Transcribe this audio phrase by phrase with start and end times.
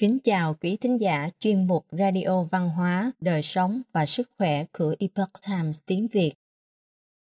[0.00, 4.64] Kính chào quý thính giả chuyên mục Radio Văn hóa, Đời sống và Sức khỏe
[4.72, 6.32] của Epoch Times tiếng Việt.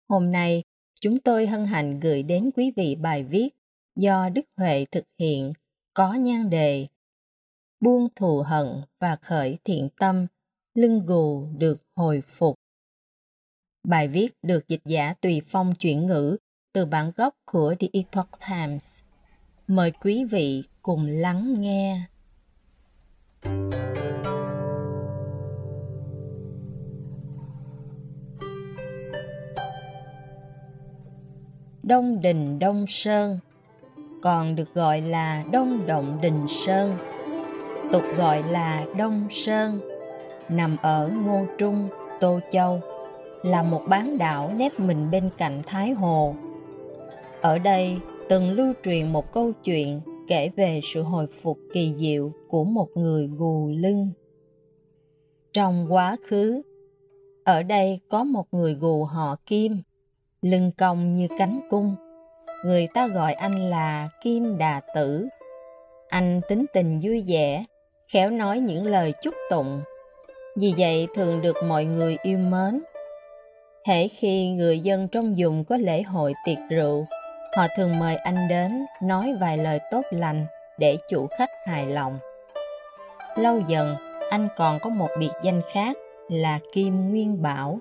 [0.09, 0.63] Hôm nay,
[1.01, 3.49] chúng tôi hân hạnh gửi đến quý vị bài viết
[3.97, 5.53] do Đức Huệ thực hiện
[5.94, 6.87] có nhan đề
[7.81, 8.67] Buông thù hận
[9.01, 10.27] và khởi thiện tâm,
[10.74, 12.54] lưng gù được hồi phục.
[13.88, 16.37] Bài viết được dịch giả tùy phong chuyển ngữ
[16.73, 19.02] từ bản gốc của The Epoch Times.
[19.66, 22.07] Mời quý vị cùng lắng nghe.
[31.87, 33.39] Đông Đình Đông Sơn
[34.23, 36.93] còn được gọi là Đông Động Đình Sơn
[37.93, 39.80] tục gọi là Đông Sơn
[40.49, 41.89] nằm ở Ngô Trung,
[42.21, 42.80] Tô Châu
[43.43, 46.35] là một bán đảo nép mình bên cạnh Thái Hồ.
[47.41, 47.97] Ở đây
[48.29, 52.88] từng lưu truyền một câu chuyện kể về sự hồi phục kỳ diệu của một
[52.95, 54.10] người gù lưng.
[55.52, 56.63] Trong quá khứ,
[57.45, 59.82] ở đây có một người gù họ Kim,
[60.43, 61.95] lưng cong như cánh cung.
[62.65, 65.28] Người ta gọi anh là Kim Đà Tử.
[66.08, 67.64] Anh tính tình vui vẻ,
[68.12, 69.80] khéo nói những lời chúc tụng.
[70.56, 72.82] Vì vậy thường được mọi người yêu mến.
[73.86, 77.06] Hễ khi người dân trong vùng có lễ hội tiệc rượu,
[77.56, 80.46] họ thường mời anh đến nói vài lời tốt lành
[80.78, 82.18] để chủ khách hài lòng.
[83.36, 83.96] Lâu dần,
[84.30, 85.96] anh còn có một biệt danh khác
[86.28, 87.78] là Kim Nguyên Bảo.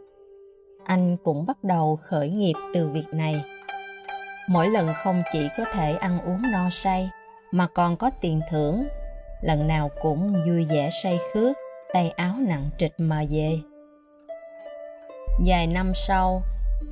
[0.86, 3.44] Anh cũng bắt đầu khởi nghiệp từ việc này.
[4.50, 7.10] Mỗi lần không chỉ có thể ăn uống no say,
[7.52, 8.88] mà còn có tiền thưởng,
[9.42, 11.58] lần nào cũng vui vẻ say khước,
[11.94, 13.52] tay áo nặng trịch mà về.
[15.48, 16.42] Vài năm sau,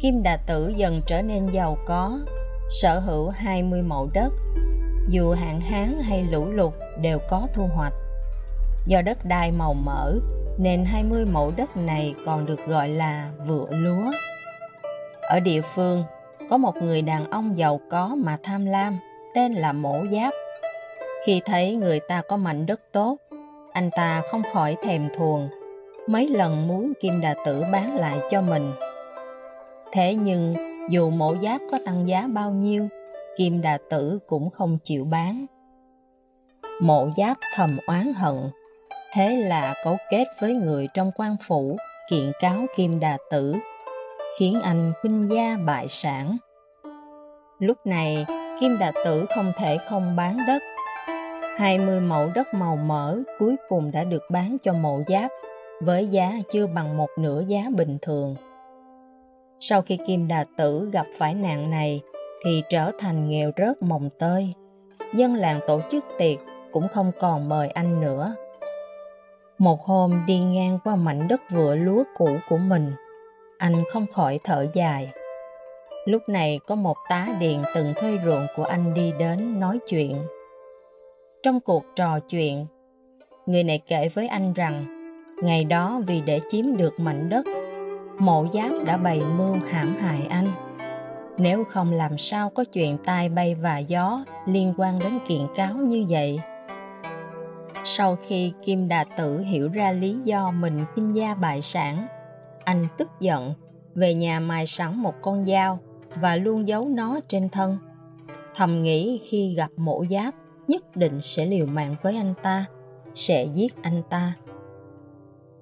[0.02, 2.20] Kim Đà Tử dần trở nên giàu có,
[2.69, 4.30] sở hữu 20 mẫu đất.
[5.09, 7.94] Dù hạn hán hay lũ lụt đều có thu hoạch.
[8.88, 10.13] Do đất đai màu mỡ,
[10.57, 14.12] nên 20 mẫu đất này còn được gọi là vựa lúa.
[15.22, 16.03] Ở địa phương,
[16.50, 18.97] có một người đàn ông giàu có mà tham lam,
[19.35, 20.34] tên là Mổ Giáp.
[21.25, 23.18] Khi thấy người ta có mảnh đất tốt,
[23.73, 25.50] anh ta không khỏi thèm thuồng,
[26.07, 28.72] mấy lần muốn Kim Đà Tử bán lại cho mình.
[29.91, 32.88] Thế nhưng dù mổ giáp có tăng giá bao nhiêu,
[33.38, 35.46] Kim Đà Tử cũng không chịu bán.
[36.82, 38.36] Mộ giáp thầm oán hận,
[39.14, 41.78] thế là cấu kết với người trong quan phủ
[42.10, 43.56] kiện cáo Kim Đà Tử,
[44.40, 46.38] khiến anh khuynh gia bại sản.
[47.60, 48.26] Lúc này,
[48.60, 50.64] Kim Đà Tử không thể không bán đất.
[51.58, 55.32] 20 mẫu đất màu mỡ cuối cùng đã được bán cho mộ giáp
[55.82, 58.36] với giá chưa bằng một nửa giá bình thường.
[59.66, 62.01] Sau khi Kim Đà Tử gặp phải nạn này
[62.46, 64.53] thì trở thành nghèo rớt mồng tơi.
[65.13, 66.40] Dân làng tổ chức tiệc
[66.72, 68.35] cũng không còn mời anh nữa.
[69.57, 72.91] Một hôm đi ngang qua mảnh đất vựa lúa cũ của mình,
[73.57, 75.12] anh không khỏi thở dài.
[76.06, 80.18] Lúc này có một tá điền từng thuê ruộng của anh đi đến nói chuyện.
[81.44, 82.66] Trong cuộc trò chuyện,
[83.46, 84.85] người này kể với anh rằng
[85.44, 87.46] ngày đó vì để chiếm được mảnh đất
[88.25, 90.51] mộ giáp đã bày mưu hãm hại anh.
[91.38, 95.73] Nếu không làm sao có chuyện tai bay và gió liên quan đến kiện cáo
[95.73, 96.39] như vậy.
[97.84, 102.07] Sau khi Kim Đà Tử hiểu ra lý do mình kinh gia bại sản,
[102.63, 103.53] anh tức giận
[103.95, 105.79] về nhà mài sẵn một con dao
[106.16, 107.78] và luôn giấu nó trên thân.
[108.55, 110.34] Thầm nghĩ khi gặp mộ giáp
[110.67, 112.66] nhất định sẽ liều mạng với anh ta,
[113.16, 114.34] sẽ giết anh ta.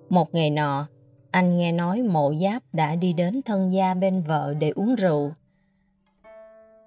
[0.10, 0.88] Một ngày nọ,
[1.32, 5.32] anh nghe nói mộ giáp đã đi đến thân gia bên vợ để uống rượu.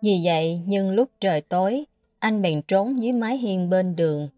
[0.03, 1.85] Vì vậy, nhưng lúc trời tối,
[2.19, 4.29] anh bèn trốn dưới mái hiên bên đường,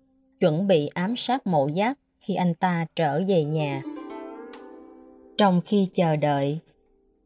[0.41, 3.83] chuẩn bị ám sát mộ giáp khi anh ta trở về nhà.
[5.39, 6.59] Trong khi chờ đợi,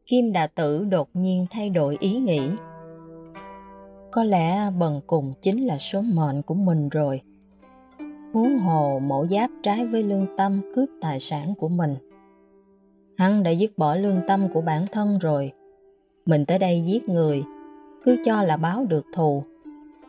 [0.05, 2.41] Kim Đà Tử đột nhiên thay đổi ý nghĩ.
[4.11, 7.21] Có lẽ bần cùng chính là số mệnh của mình rồi.
[8.33, 11.95] Huống hồ mộ giáp trái với lương tâm cướp tài sản của mình.
[13.21, 15.51] Hắn đã dứt bỏ lương tâm của bản thân rồi.
[16.25, 17.43] Mình tới đây giết người,
[18.03, 19.43] cứ cho là báo được thù.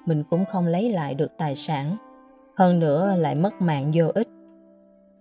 [0.07, 1.97] Mình cũng không lấy lại được tài sản.
[2.57, 4.29] Hơn nữa lại mất mạng vô ích.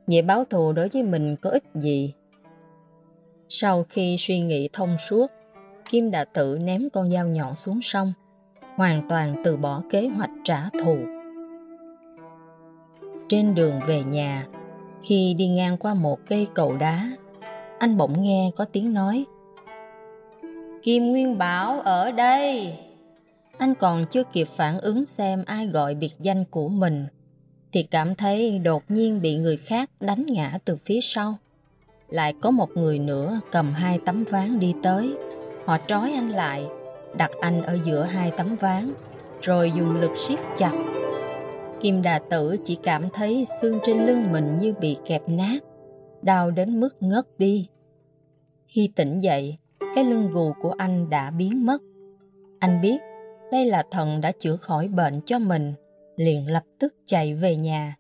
[0.08, 2.14] Vậy báo thù đối với mình có ích gì?
[3.50, 5.32] Sau khi suy nghĩ thông suốt,
[5.90, 8.14] Kim đã tự ném con dao nhọn xuống sông,
[8.76, 10.98] hoàn toàn từ bỏ kế hoạch trả thù.
[13.28, 14.48] Trên đường về nhà,
[15.10, 17.10] khi đi ngang qua một cây cầu đá,
[17.82, 19.26] anh bỗng nghe có tiếng nói
[20.84, 22.74] Kim Nguyên Bảo ở đây
[23.58, 27.08] Anh còn chưa kịp phản ứng xem ai gọi biệt danh của mình
[27.72, 31.38] thì cảm thấy đột nhiên bị người khác đánh ngã từ phía sau.
[32.10, 35.14] Lại có một người nữa cầm hai tấm ván đi tới.
[35.66, 36.66] Họ trói anh lại,
[37.18, 38.94] đặt anh ở giữa hai tấm ván,
[39.42, 40.74] rồi dùng lực siết chặt.
[41.82, 45.60] Kim Đà Tử chỉ cảm thấy xương trên lưng mình như bị kẹp nát,
[46.22, 47.68] đau đến mức ngất đi.
[48.68, 49.58] Khi tỉnh dậy,
[49.96, 51.82] cái lưng gù của anh đã biến mất.
[52.60, 52.98] Anh biết
[53.52, 55.74] đây là thần đã chữa khỏi bệnh cho mình,
[56.16, 57.96] liền lập tức chạy về nhà.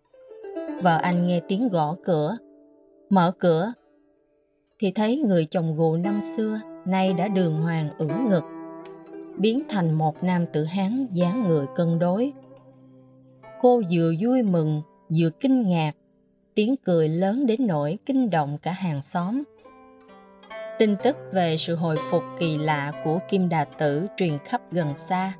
[0.83, 2.37] Vợ anh nghe tiếng gõ cửa,
[3.09, 3.73] mở cửa,
[4.79, 8.43] thì thấy người chồng gù năm xưa nay đã đường hoàng ửng ngực,
[9.37, 12.33] biến thành một nam tử hán dáng người cân đối.
[13.59, 14.81] Cô vừa vui mừng,
[15.19, 15.91] vừa kinh ngạc,
[16.55, 19.43] tiếng cười lớn đến nỗi kinh động cả hàng xóm.
[20.79, 24.95] Tin tức về sự hồi phục kỳ lạ của Kim Đà Tử truyền khắp gần
[24.95, 25.33] xa.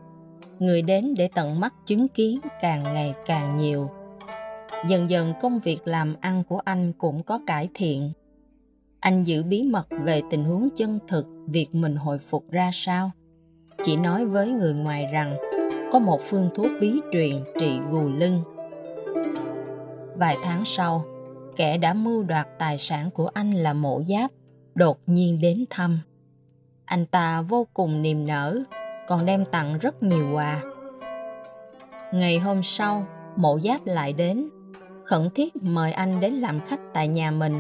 [0.60, 3.90] Người đến để tận mắt chứng kiến càng ngày càng nhiều.
[4.90, 8.12] Dần dần công việc làm ăn của anh cũng có cải thiện.
[9.00, 13.12] Anh giữ bí mật về tình huống chân thực, việc mình hồi phục ra sao.
[13.84, 15.38] Chỉ nói với người ngoài rằng,
[15.92, 18.44] có một phương thuốc bí truyền trị gù lưng.
[20.22, 21.06] Vài tháng sau,
[21.56, 24.32] kẻ đã mưu đoạt tài sản của anh là mộ giáp
[24.76, 26.00] đột nhiên đến thăm.
[26.86, 28.60] Anh ta vô cùng niềm nở,
[29.08, 30.62] còn đem tặng rất nhiều quà.
[32.14, 34.50] Ngày hôm sau, mộ giáp lại đến,
[35.06, 37.60] khẩn thiết mời anh đến làm khách tại nhà mình.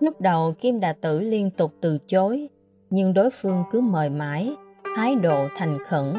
[0.00, 2.48] Lúc đầu Kim Đà Tử liên tục từ chối,
[2.90, 4.54] nhưng đối phương cứ mời mãi,
[4.96, 6.14] thái độ thành khẩn.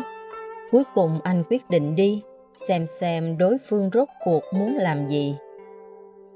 [0.71, 2.24] Cuối cùng anh quyết định đi,
[2.55, 5.35] xem xem đối phương rốt cuộc muốn làm gì.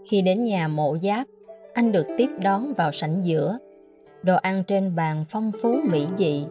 [0.09, 1.27] Khi đến nhà mộ giáp,
[1.73, 3.57] anh được tiếp đón vào sảnh giữa.
[4.23, 6.45] Đồ ăn trên bàn phong phú mỹ dị.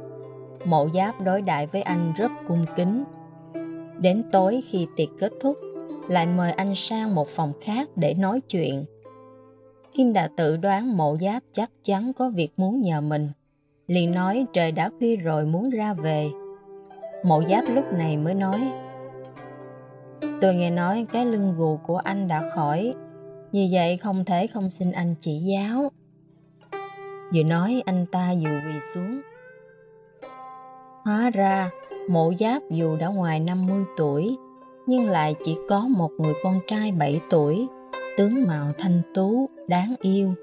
[0.64, 3.04] Mộ giáp đối đại với anh rất cung kính.
[4.00, 5.56] Đến tối khi tiệc kết thúc,
[6.08, 8.84] lại mời anh sang một phòng khác để nói chuyện.
[9.92, 13.28] Kim đã tự đoán mộ giáp chắc chắn có việc muốn nhờ mình.
[13.86, 16.28] Liền nói trời đã khuya rồi muốn ra về.
[17.24, 18.60] Mộ giáp lúc này mới nói
[20.40, 22.94] Tôi nghe nói cái lưng gù của anh đã khỏi
[23.52, 25.90] như vậy không thể không xin anh chỉ giáo.
[27.34, 29.20] Vừa nói anh ta vừa quỳ xuống.
[31.04, 31.70] Hóa ra,
[32.08, 34.36] mộ giáp dù đã ngoài 50 tuổi,
[34.86, 37.66] nhưng lại chỉ có một người con trai 7 tuổi,
[38.16, 40.34] tướng mạo thanh tú, đáng yêu.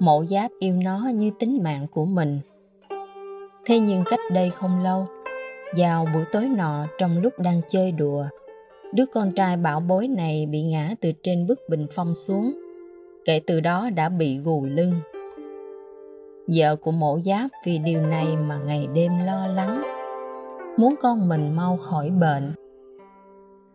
[0.00, 2.40] Mộ giáp yêu nó như tính mạng của mình.
[3.64, 5.06] Thế nhưng cách đây không lâu,
[5.76, 8.24] vào buổi tối nọ trong lúc đang chơi đùa,
[8.92, 12.52] đứa con trai bảo bối này bị ngã từ trên bức bình phong xuống.
[13.24, 14.94] Kể từ đó đã bị gù lưng.
[16.46, 19.82] Vợ của mổ giáp vì điều này mà ngày đêm lo lắng,
[20.76, 22.52] muốn con mình mau khỏi bệnh.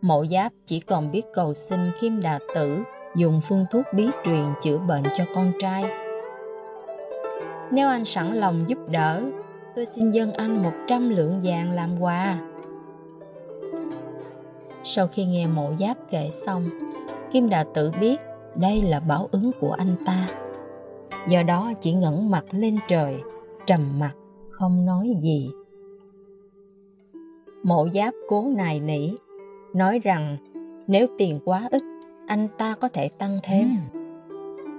[0.00, 2.78] Mộ giáp chỉ còn biết cầu xin Kim Đà Tử
[3.16, 5.84] dùng phương thuốc bí truyền chữa bệnh cho con trai.
[7.72, 9.22] Nếu anh sẵn lòng giúp đỡ,
[9.76, 12.38] tôi xin dân anh 100 lượng vàng làm quà.
[14.90, 16.64] Sau khi nghe mộ giáp kể xong,
[17.30, 18.20] Kim Đà Tử biết
[18.54, 20.28] đây là báo ứng của anh ta.
[21.28, 23.16] Do đó chỉ ngẩng mặt lên trời,
[23.66, 24.12] trầm mặt,
[24.50, 25.50] không nói gì.
[27.62, 29.10] Mộ giáp cố nài nỉ,
[29.74, 30.36] nói rằng
[30.86, 31.82] nếu tiền quá ít,
[32.26, 33.68] anh ta có thể tăng thêm.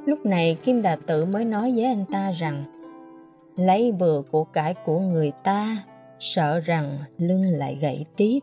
[0.06, 2.64] Lúc này Kim Đà Tử mới nói với anh ta rằng
[3.56, 5.78] lấy bừa của cải của người ta,
[6.20, 8.40] sợ rằng lưng lại gãy tiếp.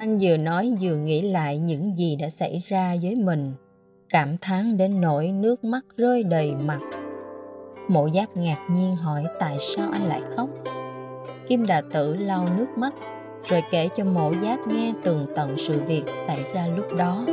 [0.00, 3.52] Anh vừa nói vừa nghĩ lại những gì đã xảy ra với mình,
[4.10, 6.78] cảm thán đến nỗi nước mắt rơi đầy mặt.
[7.88, 10.48] Mộ giáp ngạc nhiên hỏi tại sao anh lại khóc.
[11.48, 12.94] Kim Đà Tử lau nước mắt,
[13.44, 17.24] rồi kể cho mộ giáp nghe tường tận sự việc xảy ra lúc đó.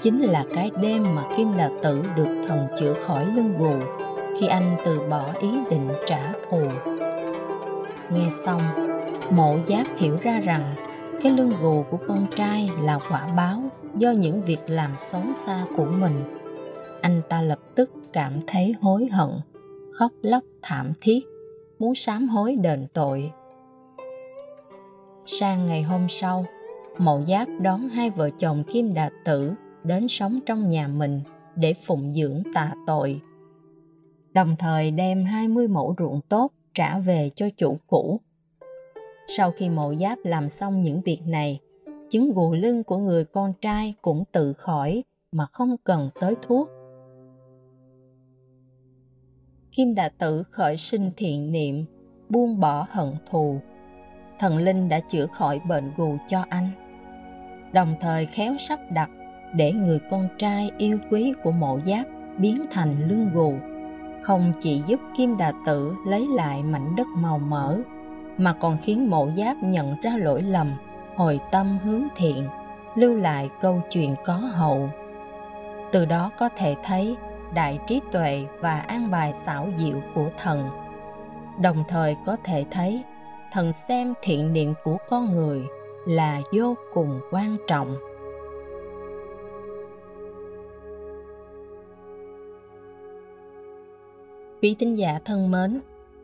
[0.00, 3.74] Chính là cái đêm mà Kim Đà Tử được thần chữa khỏi lưng gù
[4.40, 6.62] khi anh từ bỏ ý định trả thù.
[8.10, 8.60] Nghe xong,
[9.30, 10.74] mộ giáp hiểu ra rằng
[11.22, 13.62] cái lưng gù của con trai là quả báo
[13.96, 16.14] do những việc làm xấu xa của mình.
[17.00, 19.30] Anh ta lập tức cảm thấy hối hận,
[19.98, 21.20] khóc lóc thảm thiết,
[21.78, 23.30] muốn sám hối đền tội.
[25.26, 26.44] Sang ngày hôm sau,
[26.98, 29.52] Mậu Giáp đón hai vợ chồng Kim Đà Tử
[29.84, 31.20] đến sống trong nhà mình
[31.56, 33.20] để phụng dưỡng tạ tội.
[34.32, 38.20] Đồng thời đem 20 mẫu ruộng tốt trả về cho chủ cũ
[39.28, 41.60] sau khi mộ giáp làm xong những việc này,
[42.10, 46.68] chứng gù lưng của người con trai cũng tự khỏi mà không cần tới thuốc.
[49.72, 51.84] Kim Đà Tử khởi sinh thiện niệm,
[52.28, 53.58] buông bỏ hận thù.
[54.38, 56.70] Thần linh đã chữa khỏi bệnh gù cho anh.
[57.72, 59.10] Đồng thời khéo sắp đặt
[59.54, 62.06] để người con trai yêu quý của mộ giáp
[62.38, 63.54] biến thành lưng gù
[64.20, 67.78] không chỉ giúp Kim Đà Tử lấy lại mảnh đất màu mỡ
[68.38, 70.72] mà còn khiến mộ giáp nhận ra lỗi lầm
[71.16, 72.48] hồi tâm hướng thiện
[72.94, 74.90] lưu lại câu chuyện có hậu.
[75.92, 77.16] Từ đó có thể thấy
[77.54, 80.70] đại trí tuệ và an bài xảo diệu của thần.
[81.60, 83.02] Đồng thời có thể thấy
[83.52, 85.62] thần xem thiện niệm của con người
[86.06, 87.96] là vô cùng quan trọng.
[94.62, 95.80] Quý tín giả thân mến,